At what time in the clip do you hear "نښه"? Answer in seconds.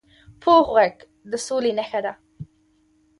1.77-1.99